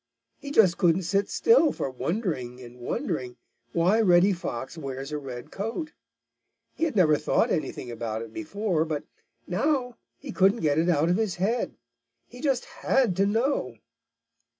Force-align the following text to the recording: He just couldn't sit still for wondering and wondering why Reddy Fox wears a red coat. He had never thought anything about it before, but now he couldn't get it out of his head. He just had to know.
He 0.39 0.49
just 0.49 0.79
couldn't 0.79 1.03
sit 1.03 1.29
still 1.29 1.71
for 1.71 1.91
wondering 1.91 2.59
and 2.59 2.79
wondering 2.79 3.37
why 3.71 4.01
Reddy 4.01 4.33
Fox 4.33 4.75
wears 4.75 5.11
a 5.11 5.19
red 5.19 5.51
coat. 5.51 5.91
He 6.73 6.85
had 6.85 6.95
never 6.95 7.17
thought 7.17 7.51
anything 7.51 7.91
about 7.91 8.23
it 8.23 8.33
before, 8.33 8.83
but 8.83 9.03
now 9.45 9.99
he 10.17 10.31
couldn't 10.31 10.61
get 10.61 10.79
it 10.79 10.89
out 10.89 11.09
of 11.09 11.17
his 11.17 11.35
head. 11.35 11.75
He 12.27 12.41
just 12.41 12.65
had 12.81 13.15
to 13.17 13.27
know. 13.27 13.75